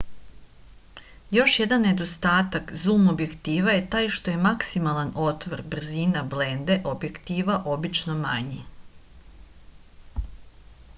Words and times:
још 1.35 1.57
један 1.61 1.83
недостатак 1.87 2.71
зум 2.85 3.05
објектива 3.11 3.75
је 3.77 3.83
тај 3.97 4.09
што 4.17 4.33
је 4.35 4.41
максимални 4.47 5.15
отвор 5.27 5.63
брзина 5.75 6.27
бленде 6.35 6.81
објектива 6.95 7.61
обично 7.77 8.17
мањи 8.27 8.61